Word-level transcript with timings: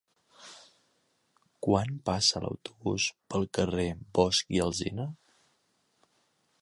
Quan 1.67 1.91
passa 2.11 2.41
l'autobús 2.45 3.05
pel 3.35 3.45
carrer 3.59 3.87
Bosch 4.21 4.51
i 4.57 4.65
Alsina? 4.67 5.07